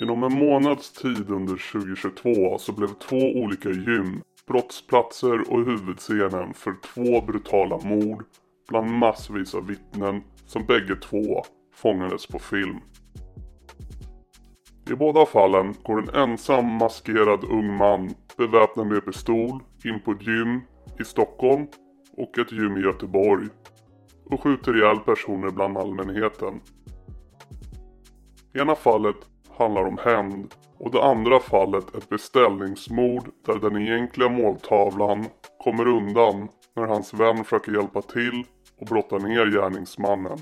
[0.00, 6.74] Inom en månads tid under 2022 så blev två olika gym brottsplatser och huvudscenen för
[6.94, 8.24] två brutala mord
[8.68, 11.42] bland massvis av vittnen som bägge två
[11.74, 12.76] fångades på film.
[14.90, 20.26] I båda fallen går en ensam maskerad ung man beväpnad med pistol in på ett
[20.26, 20.60] gym
[21.00, 21.66] i Stockholm
[22.16, 23.48] och ett gym i Göteborg
[24.24, 26.60] och skjuter ihjäl personer bland allmänheten.
[28.54, 29.16] Ena fallet
[29.58, 35.26] handlar om hämnd och det andra fallet ett beställningsmord där den egentliga måltavlan
[35.58, 38.44] kommer undan när hans vän försöker hjälpa till
[38.80, 40.38] och brotta ner gärningsmannen.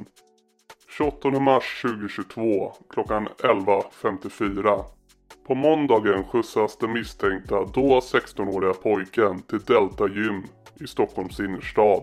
[0.98, 4.84] 28 mars 2022 klockan 11.54.
[5.47, 10.45] På måndagen skjutsas den misstänkta då 16-åriga pojken till Delta Gym
[10.80, 12.03] i Stockholms innerstad.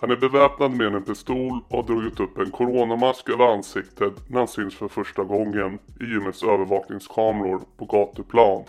[0.00, 4.38] Han är beväpnad med en pistol och har dragit upp en coronamask över ansiktet när
[4.38, 8.64] han syns för första gången i gymmets övervakningskameror på gatuplan.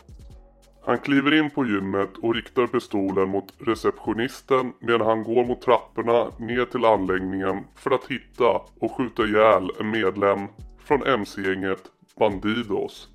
[0.85, 6.27] Han kliver in på gymmet och riktar pistolen mot receptionisten medan han går mot trapporna
[6.39, 10.39] ner till anläggningen för att hitta och skjuta ihjäl en medlem
[10.79, 11.83] från mc-gänget
[12.19, 13.09] Bandidos.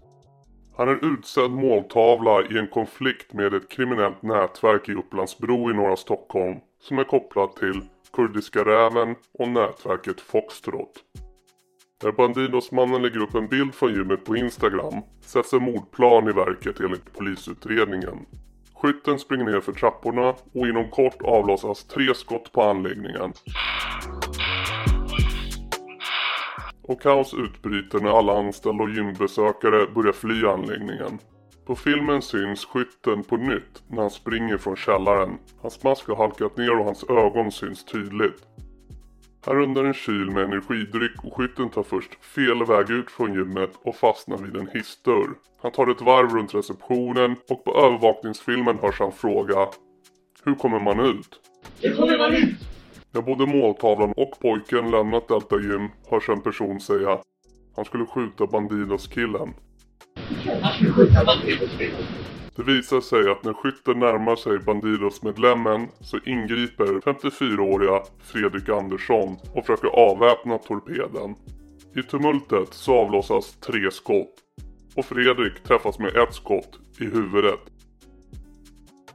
[0.77, 5.97] Han är utsedd måltavla i en konflikt med ett kriminellt nätverk i Upplandsbro i norra
[5.97, 7.81] Stockholm som är kopplat till
[8.13, 10.93] Kurdiska räven och nätverket Foxtrot.
[12.03, 16.81] När Bandidosmannen lägger upp en bild från gymmet på Instagram sätts en mordplan i verket
[16.81, 18.27] enligt polisutredningen.
[18.75, 23.33] Skytten springer ner för trapporna och inom kort avlossas tre skott på anläggningen.
[26.83, 31.19] Och kaos utbryter när alla anställda och gymbesökare börjar fly anläggningen.
[31.67, 35.39] På filmen syns skytten på nytt när han springer från källaren.
[35.61, 38.47] Hans mask har halkat ner och hans ögon syns tydligt.
[39.47, 43.71] Här under en kyl med energidryck och skytten tar först fel väg ut från gymmet
[43.83, 45.31] och fastnar vid en hissdörr.
[45.63, 49.69] Han tar ett varv runt receptionen och på övervakningsfilmen hörs han fråga
[50.45, 51.41] Hur kommer man ut?
[51.81, 52.59] Hur kommer man ut?
[53.11, 57.19] När både måltavlan och pojken lämnat Delta Gym hörs en person säga
[57.77, 59.55] Han skulle skjuta Bandidos-killen.
[62.57, 69.67] Det visar sig att när skytten närmar sig Bandidos-medlemmen så ingriper 54-åriga Fredrik Andersson och
[69.67, 71.35] försöker avväpna torpeden.
[71.97, 74.35] I tumultet så avlossas tre skott
[74.97, 77.72] och Fredrik träffas med ett skott i huvudet.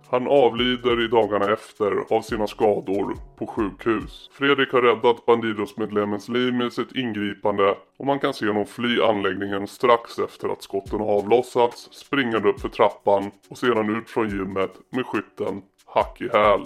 [0.10, 4.30] Han avlider i dagarna efter av sina skador på sjukhus.
[4.34, 9.68] Fredrik har räddat Bandidos-medlemmens liv med sitt ingripande och man kan se honom fly anläggningen
[9.68, 15.06] strax efter att skotten avlossats, springande upp för trappan och sedan ut från gymmet med
[15.06, 16.62] skytten hack i häl.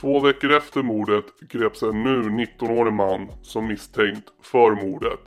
[0.00, 5.20] Två veckor efter mordet greps en nu 19-årig man som misstänkt för mordet.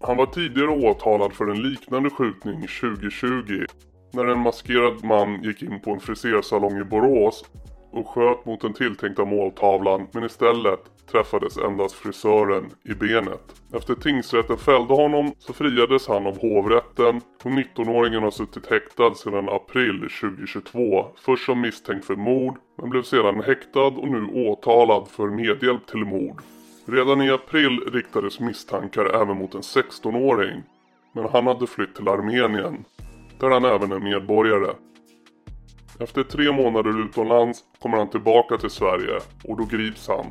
[0.00, 3.64] Han var tidigare åtalad för en liknande skjutning 2020
[4.12, 7.44] när en maskerad man gick in på en frisersalong i Borås
[7.92, 13.62] och sköt mot den tilltänkta måltavlan men istället träffades endast frisören i benet.
[13.72, 19.48] Efter tingsrätten fällde honom så friades han av hovrätten och 19-åringen har suttit häktad sedan
[19.48, 21.06] april 2022.
[21.16, 26.04] Först som misstänkt för mord men blev sedan häktad och nu åtalad för medhjälp till
[26.04, 26.42] mord.
[26.86, 30.62] Redan i april riktades misstankar även mot en 16-åring
[31.12, 32.84] men han hade flytt till Armenien
[33.40, 34.74] där han även är medborgare.
[36.00, 40.26] Efter tre månader utomlands kommer han tillbaka till Sverige och då grips han.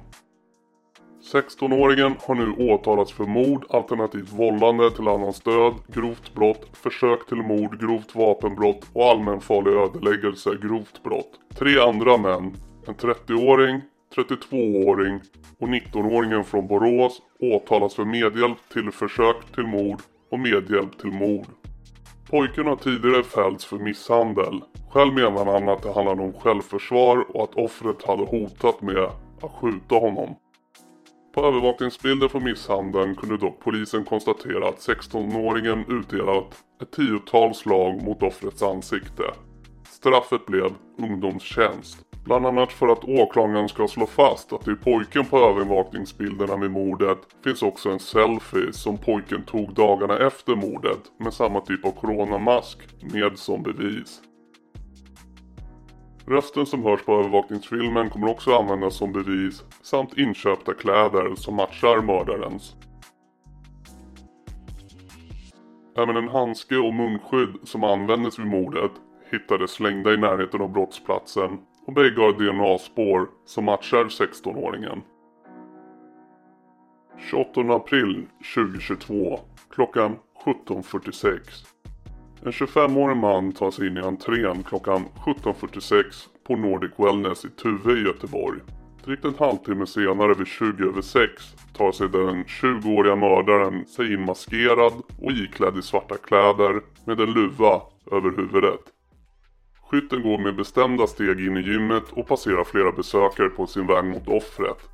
[1.33, 7.37] 16-åringen har nu åtalats för mord alternativt vållande till annans död, grovt brott, försök till
[7.37, 11.39] mord, grovt vapenbrott och allmänfarlig ödeläggelse, grovt brott.
[11.55, 12.53] Tre andra män,
[12.87, 13.81] en 30-åring,
[14.15, 15.19] 32-åring
[15.59, 19.99] och 19-åringen från Borås åtalas för medhjälp till försök till mord
[20.31, 21.47] och medhjälp till mord.
[22.29, 24.61] Pojken har tidigare fällts för misshandel.
[24.89, 29.03] Själv menar han att det handlade om självförsvar och att offret hade hotat med
[29.41, 30.35] att skjuta honom.
[31.35, 38.23] På övervakningsbilder från misshandeln kunde dock polisen konstatera att 16-åringen utdelat ett tiotal slag mot
[38.23, 39.23] offrets ansikte.
[39.89, 42.08] Straffet blev ungdomstjänst.
[42.29, 47.17] Bland annat för att åklagaren ska slå fast att det pojken på övervakningsbilderna vid mordet
[47.43, 52.77] finns också en selfie som pojken tog dagarna efter mordet med samma typ av coronamask
[53.13, 54.21] med som bevis.
[56.25, 62.01] Rösten som hörs på övervakningsfilmen kommer också användas som bevis samt inköpta kläder som matchar
[62.01, 62.75] mördarens.
[65.97, 68.91] Även en handske och munskydd som användes vid mordet
[69.31, 71.57] hittades slängda i närheten av brottsplatsen
[71.89, 75.01] och bägge har DNA-spår som matchar 16-åringen.
[77.31, 78.25] 28 april
[78.55, 79.39] 2022
[79.69, 80.15] klockan
[80.45, 81.39] 17.46
[82.45, 86.03] En 25-årig man tar sig in i entrén klockan 17.46
[86.47, 88.59] på Nordic Wellness i Tuve i Göteborg.
[89.05, 94.25] Drygt en halvtimme senare vid 20 över 6 tar sig den 20-åriga mördaren sig in
[94.25, 97.81] maskerad och iklädd i svarta kläder med en luva
[98.11, 98.98] över huvudet.
[99.91, 104.05] Skytten går med bestämda steg in i gymmet och passerar flera besökare på sin väg
[104.05, 104.89] mot offret.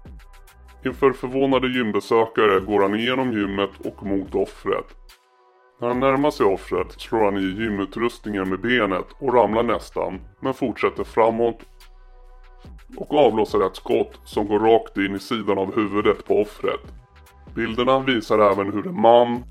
[0.85, 4.85] Inför förvånade gymbesökare går han igenom gymmet och mot offret.
[5.81, 10.53] När han närmar sig offret slår han i gymutrustningen med benet och ramlar nästan, men
[10.53, 11.59] fortsätter framåt
[12.97, 16.81] och avlossar ett skott som går rakt in i sidan av huvudet på offret.
[17.55, 19.43] Bilderna visar även hur en man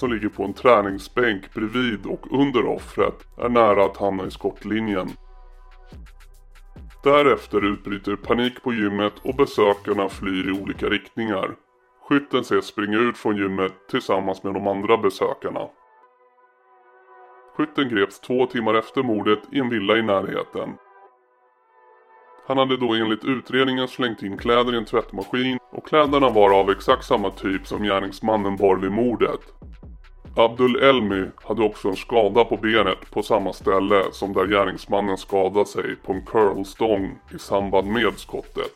[0.00, 5.08] som ligger på en träningsbänk bredvid och under offret är nära att hamna i skottlinjen.
[7.04, 11.50] Därefter utbryter panik på gymmet och besökarna flyr i olika riktningar.
[12.08, 15.68] Skytten ses springa ut från gymmet tillsammans med de andra besökarna.
[17.56, 20.74] Skytten greps två timmar efter mordet i en villa i närheten.
[22.46, 26.70] Han hade då enligt utredningen slängt in kläder i en tvättmaskin och kläderna var av
[26.70, 29.40] exakt samma typ som gärningsmannen bar vid mordet.
[30.36, 35.66] Abdul Elmi hade också en skada på benet på samma ställe som där gärningsmannen skadade
[35.66, 38.72] sig på en curlstång i samband med skottet.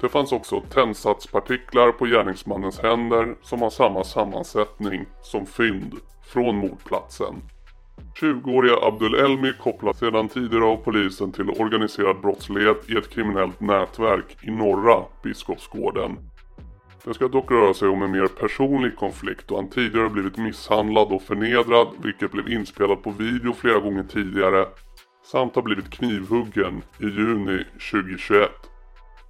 [0.00, 5.94] Det fanns också tändsatspartiklar på gärningsmannens händer som har samma sammansättning som fynd
[6.26, 7.34] från mordplatsen.
[8.20, 14.36] 20-åriga Abdul Elmi kopplas sedan tidigare av polisen till organiserad brottslighet i ett kriminellt nätverk
[14.42, 16.16] i norra Biskopsgården.
[17.04, 21.12] Det ska dock röra sig om en mer personlig konflikt då han tidigare blivit misshandlad
[21.12, 24.66] och förnedrad vilket blev inspelat på video flera gånger tidigare
[25.24, 28.50] samt har blivit knivhuggen i juni 2021.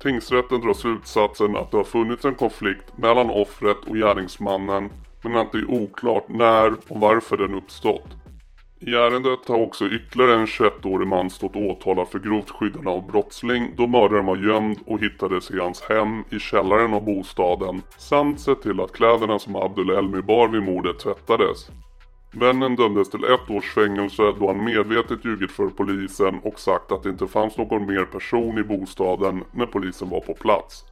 [0.02, 4.90] Tingsrätten drar slutsatsen att det har funnits en konflikt mellan offret och gärningsmannen
[5.22, 8.06] men att det är oklart när och varför den uppstått.
[8.80, 13.74] I ärendet har också ytterligare en 21-årig man stått åtalad för grovt skyddande av brottsling
[13.76, 18.62] då mördaren var gömd och hittades i hans hem i källaren av bostaden samt sett
[18.62, 21.70] till att kläderna som Abdul Elmi bar vid mordet tvättades.
[22.32, 27.02] Vännen dömdes till ett års fängelse då han medvetet ljugit för polisen och sagt att
[27.02, 30.84] det inte fanns någon mer person i bostaden när polisen var på plats.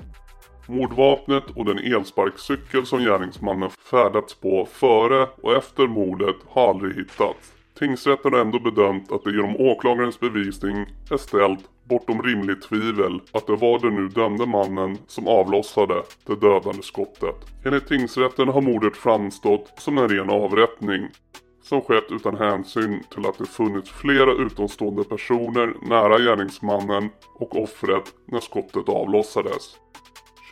[0.68, 7.55] Mordvapnet och den elsparkcykel som gärningsmannen färdats på före och efter mordet har aldrig hittats.
[7.78, 13.46] Tingsrätten har ändå bedömt att det genom åklagarens bevisning är ställt bortom rimligt tvivel att
[13.46, 17.36] det var den nu dömde mannen som avlossade det dödande skottet.
[17.64, 21.08] Enligt tingsrätten har mordet framstått som en ren avrättning
[21.62, 28.14] som skett utan hänsyn till att det funnits flera utomstående personer nära gärningsmannen och offret
[28.26, 29.76] när skottet avlossades.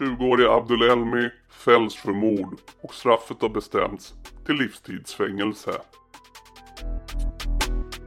[0.01, 4.15] 20-årige Abdul Elmi fälls för mord och straffet har bestämts
[4.47, 5.73] till livstidsfängelse.
[7.07, 8.04] ピッ!